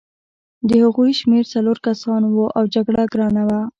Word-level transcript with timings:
د 0.67 0.69
هغوی 0.83 1.11
شمېر 1.19 1.43
څلور 1.53 1.77
کسان 1.87 2.21
وو 2.27 2.45
او 2.57 2.63
جګړه 2.73 3.01
ګرانه 3.13 3.43
وه 3.49 3.59